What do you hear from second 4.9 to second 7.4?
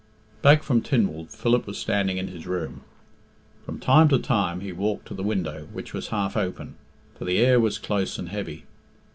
to the window, which was half open, for the